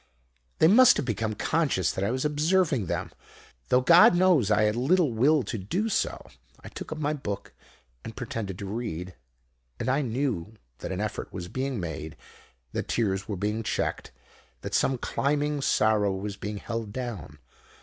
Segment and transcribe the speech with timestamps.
[0.57, 3.11] "They must have become conscious that I was observing them,
[3.69, 6.27] though God knows I had little will to do so.
[6.63, 7.53] I took up my book
[8.03, 9.13] and pretended to read;
[9.79, 12.17] and I knew that an effort was being made,
[12.71, 14.11] that tears were being checked,
[14.61, 17.37] that some climbing sorrow was being held down.